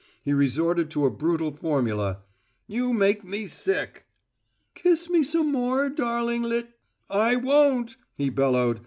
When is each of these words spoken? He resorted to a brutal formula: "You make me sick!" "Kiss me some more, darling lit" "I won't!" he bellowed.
He 0.23 0.33
resorted 0.33 0.89
to 0.89 1.05
a 1.05 1.11
brutal 1.11 1.51
formula: 1.51 2.23
"You 2.65 2.91
make 2.91 3.23
me 3.23 3.45
sick!" 3.45 4.07
"Kiss 4.73 5.11
me 5.11 5.21
some 5.21 5.51
more, 5.51 5.91
darling 5.91 6.41
lit" 6.41 6.71
"I 7.27 7.35
won't!" 7.35 7.97
he 8.15 8.31
bellowed. 8.31 8.79